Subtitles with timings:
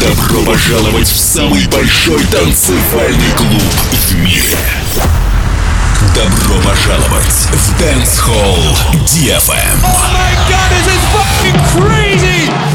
[0.00, 3.62] Добро пожаловать в самый большой танцевальный клуб
[3.92, 4.58] в мире.
[6.14, 9.80] Добро пожаловать в Dance Hall DFM.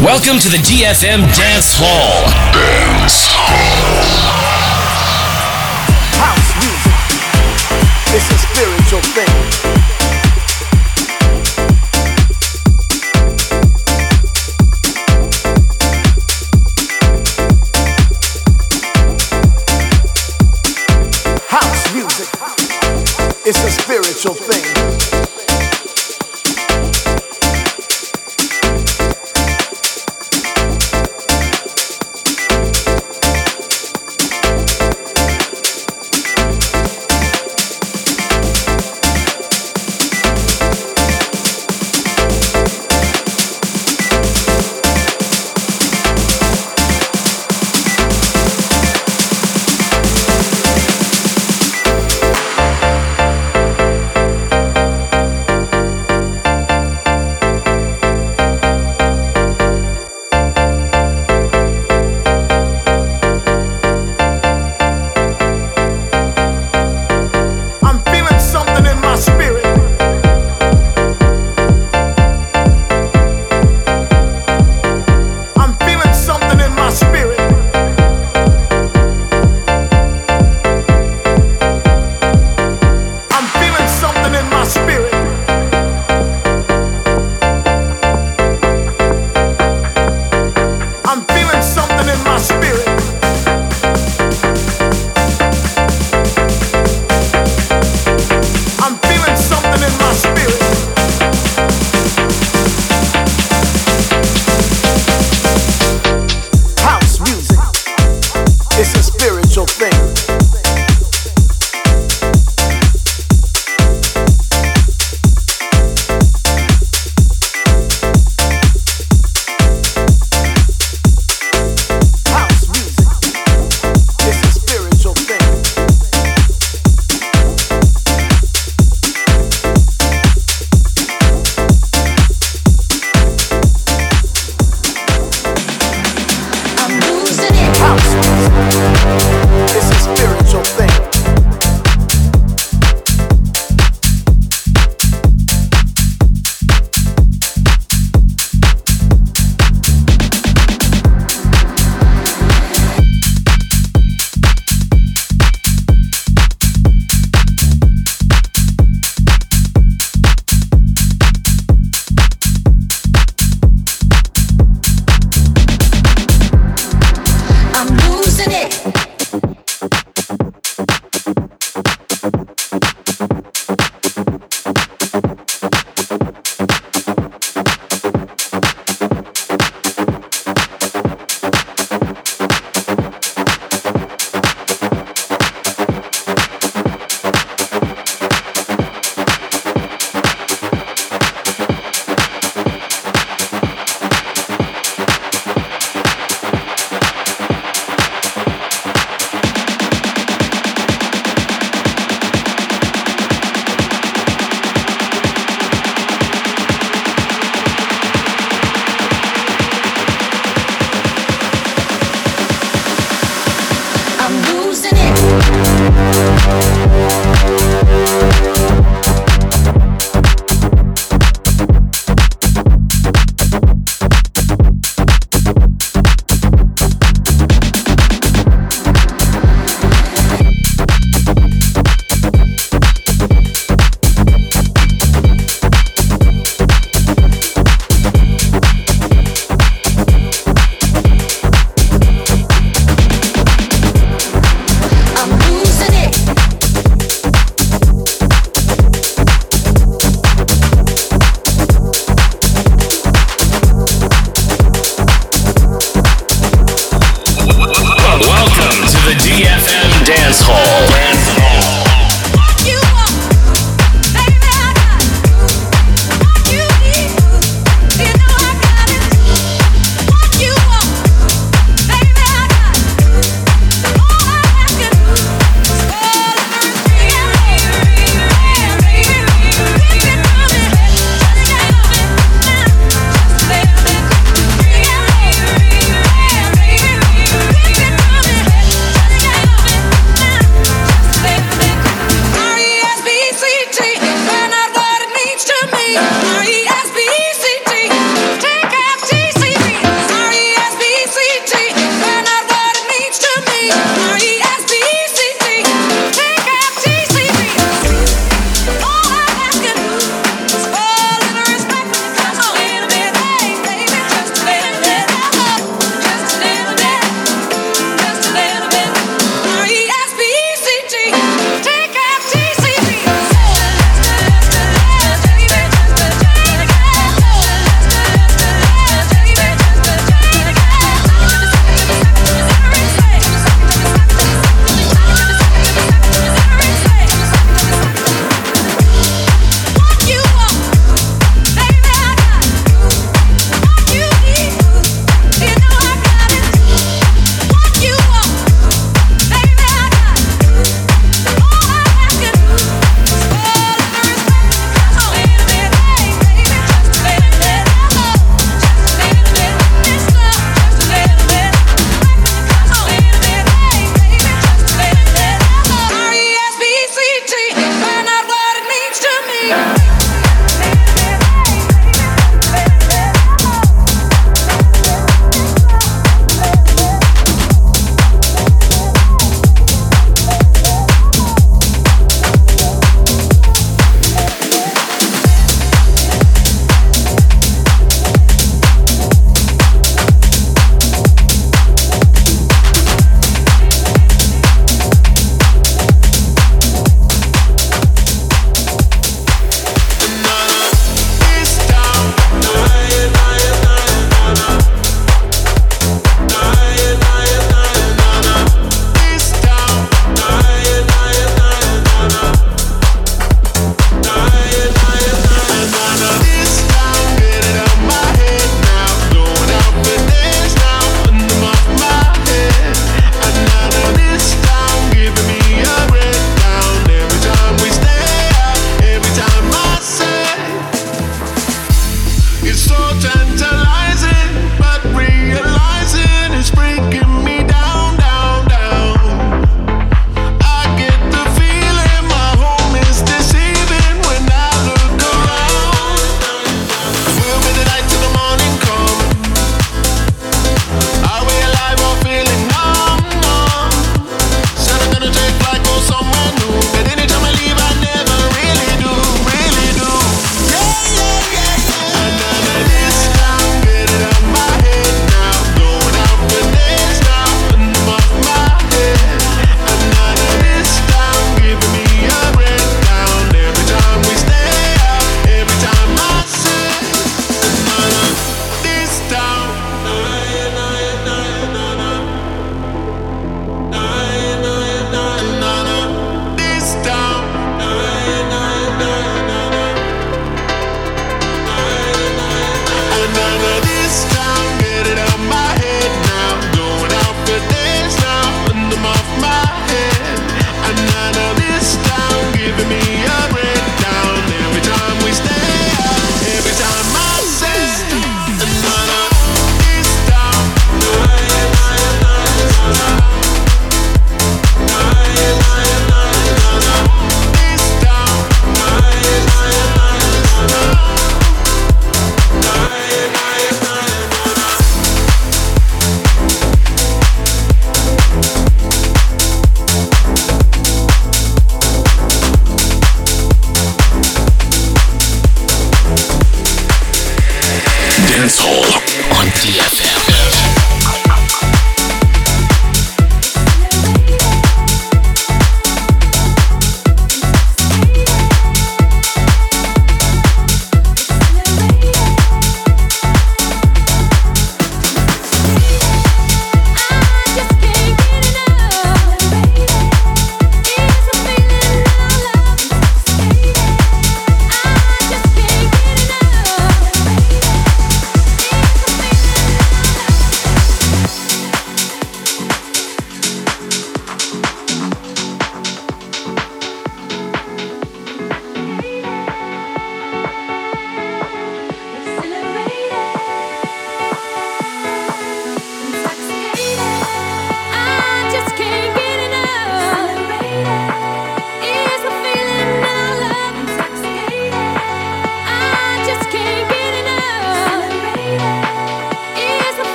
[0.00, 2.24] Welcome to the DFM Dance Hall.
[6.18, 6.98] house music.
[8.14, 9.91] It's a spiritual thing.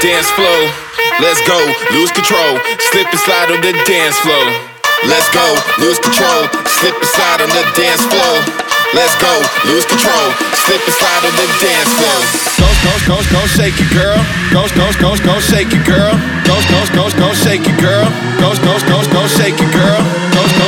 [0.00, 0.60] dance floor.
[1.18, 1.58] Let's go,
[1.90, 2.58] lose control,
[2.90, 4.46] slip and slide on the dance floor.
[5.06, 5.42] Let's go,
[5.82, 6.46] lose control,
[6.78, 8.34] slip and slide on the dance floor.
[8.94, 9.32] Let's go,
[9.66, 12.18] lose control, slip and slide on the dance floor.
[12.62, 14.18] Coast, coast, coast, go, shake it, girl.
[14.54, 16.14] Coast, coast, coast, go, shake it, girl.
[16.46, 18.06] Coast, coast, coast, go, shake it, girl.
[18.38, 19.98] Coast, coast, coast, go, shake it, girl.
[20.34, 20.67] Coast, coast.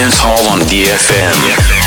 [0.00, 1.36] Dance Hall on DFM.
[1.44, 1.79] Either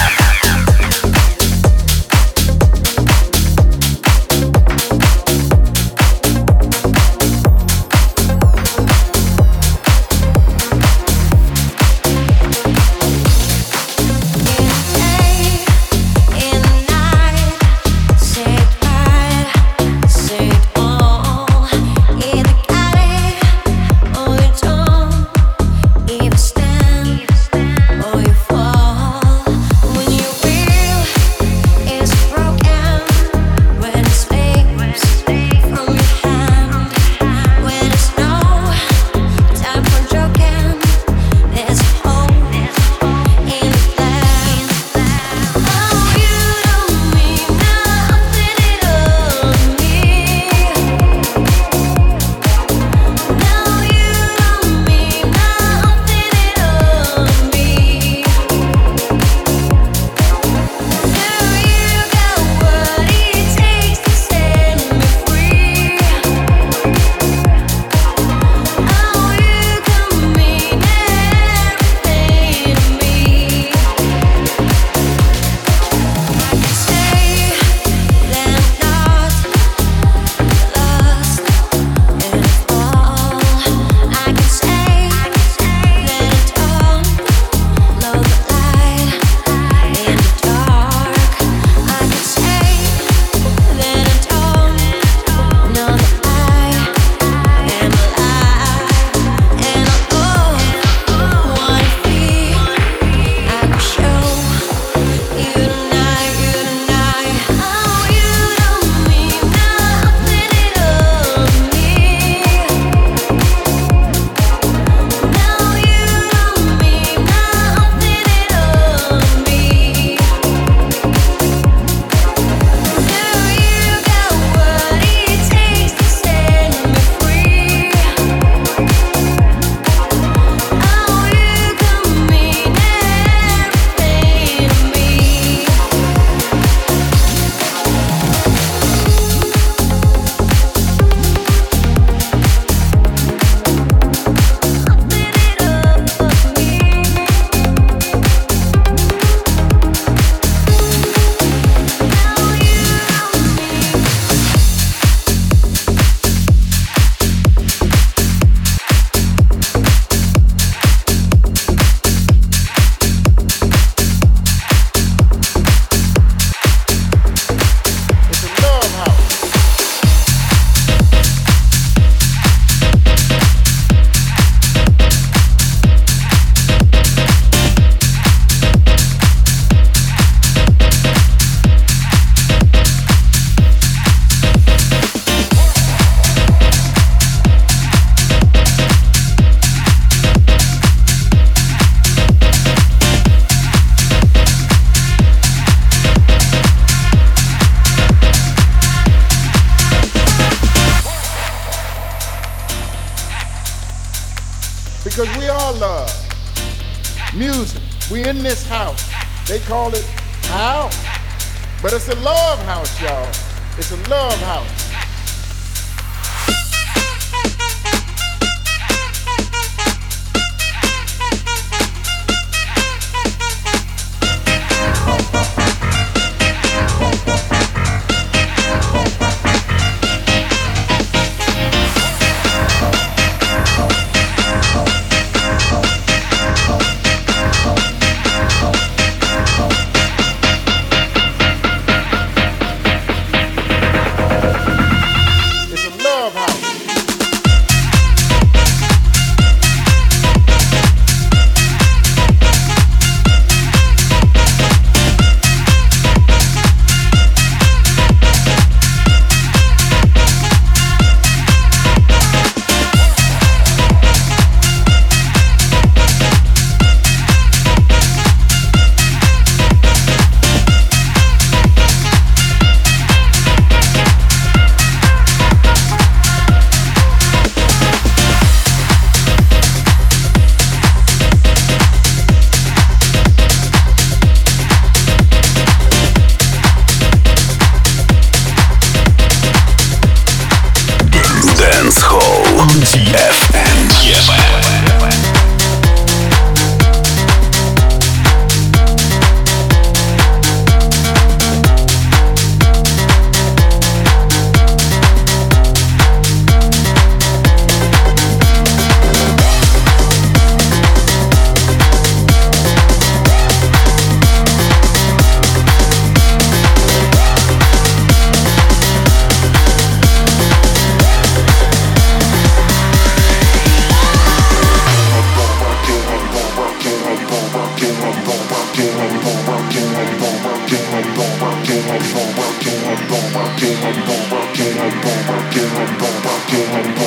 [334.63, 337.02] get on, get on, get on, get on, get on.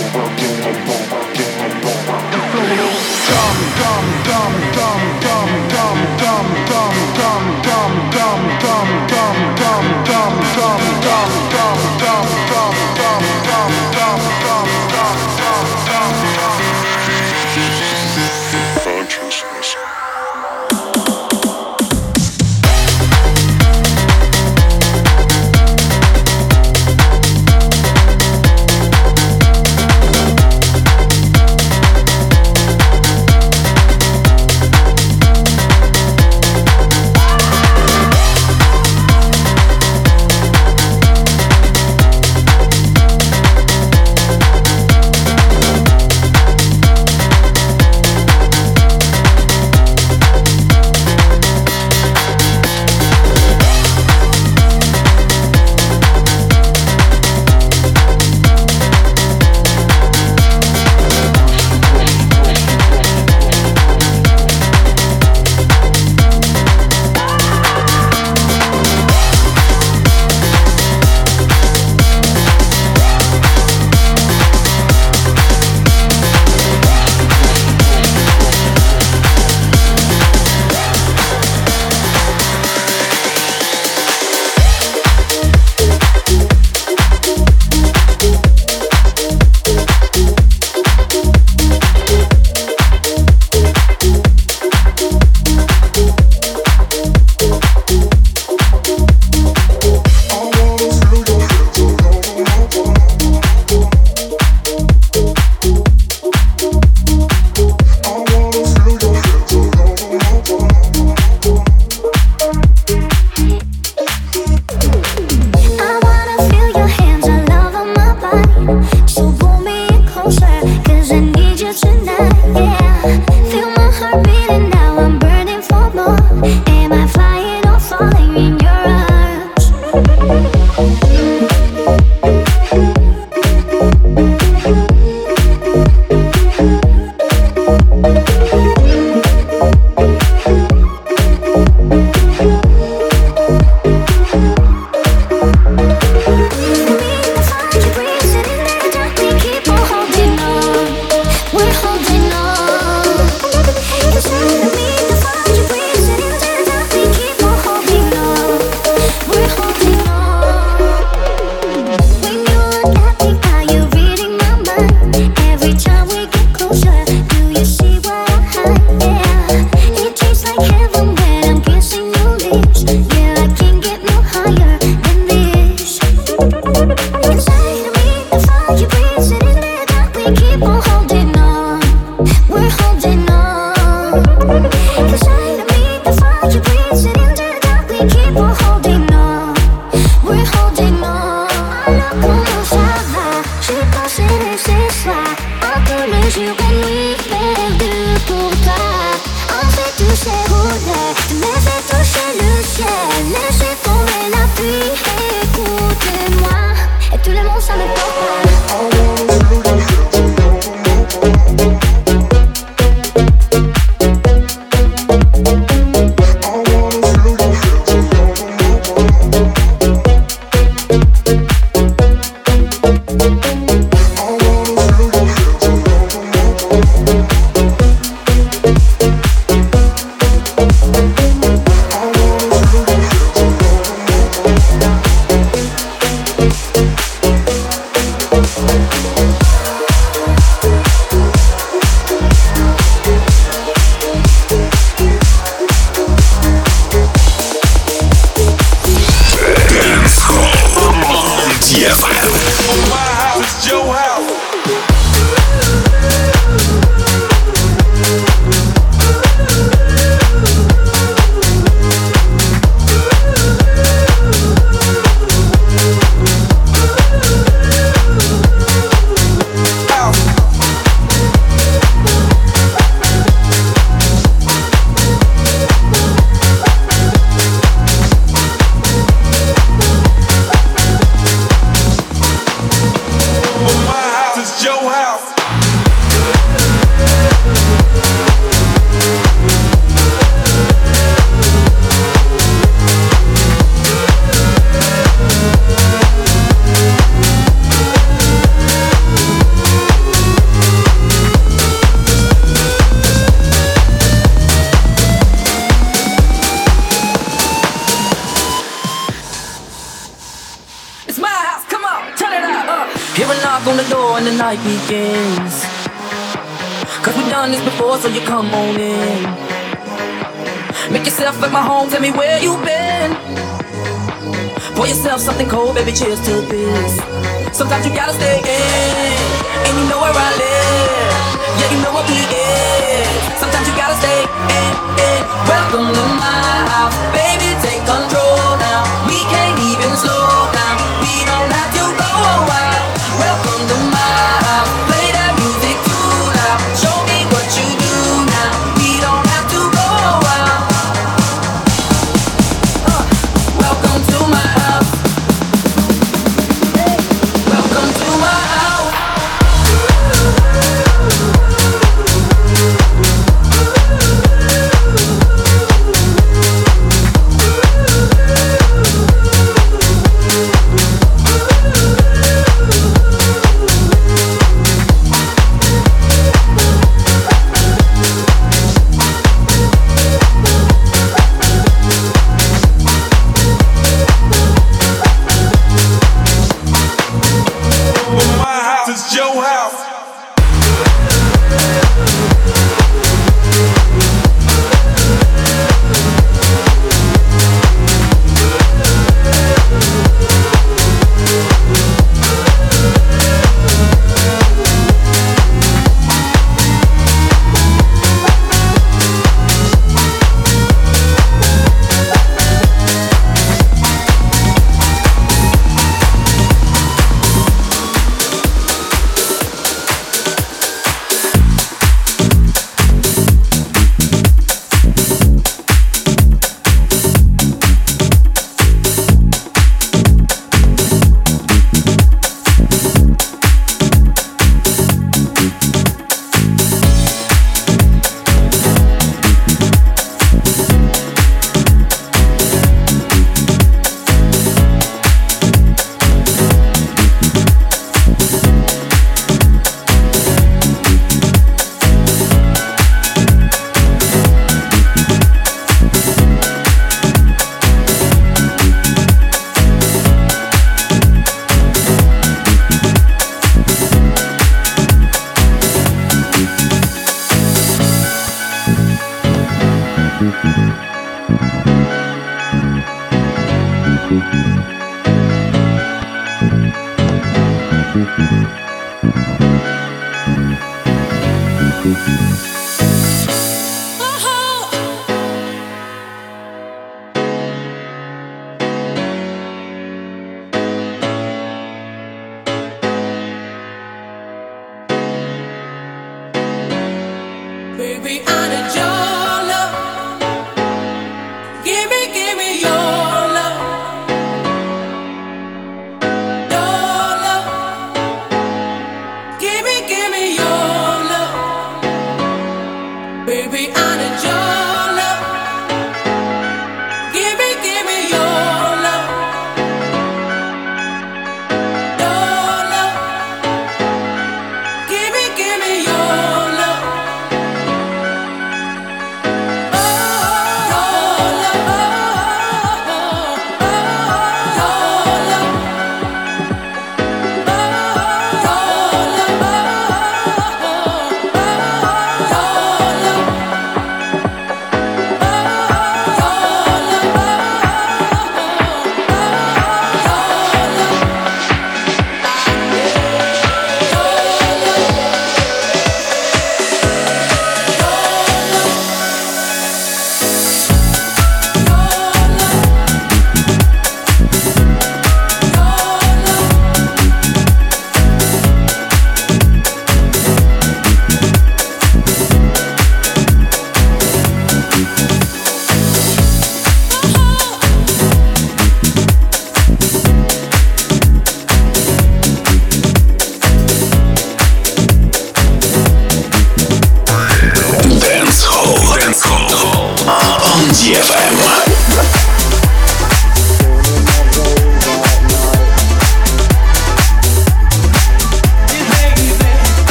[335.68, 336.05] Uh-huh.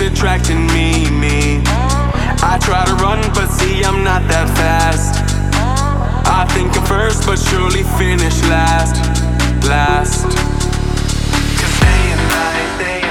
[0.00, 1.62] attracting me, me.
[1.66, 5.14] I try to run, but see, I'm not that fast.
[6.26, 8.94] I think I'm first, but surely finish last.
[9.66, 10.24] Last.
[11.58, 13.07] Cause day and night, day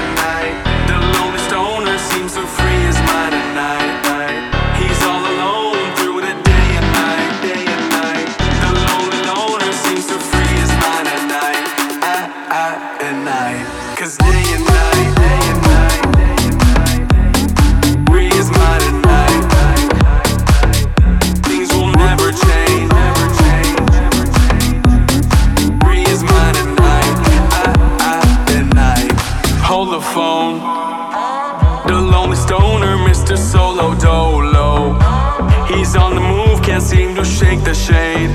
[37.88, 38.30] shade.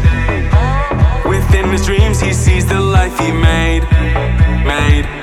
[1.26, 3.84] Within his dreams, he sees the life he made,
[4.66, 5.23] made.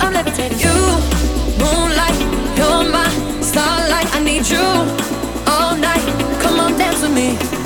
[0.00, 0.58] Levitating.
[0.58, 0.74] You,
[1.62, 2.18] moonlight,
[2.56, 3.08] you're my
[3.40, 4.08] starlight.
[4.14, 4.58] I need you
[5.46, 6.04] all night.
[6.42, 7.57] Come on, dance with me.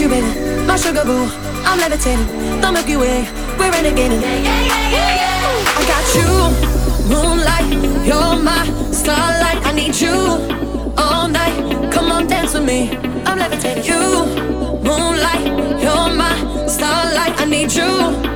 [0.00, 0.66] You, baby.
[0.66, 1.28] My sugar boo,
[1.64, 2.26] I'm levitating.
[2.60, 3.28] The Milky Way,
[3.58, 4.22] we're in a renegading.
[5.76, 6.30] I got you,
[7.12, 9.60] moonlight, you're my starlight.
[9.66, 10.16] I need you
[10.96, 11.92] all night.
[11.92, 12.96] Come on, dance with me.
[13.26, 13.84] I'm levitating.
[13.84, 14.24] You,
[14.82, 15.46] moonlight,
[15.82, 17.38] you're my starlight.
[17.38, 18.29] I need you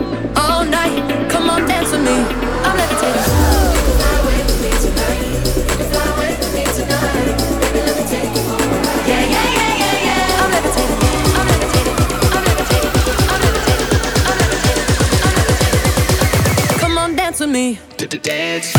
[17.55, 18.74] me to dance.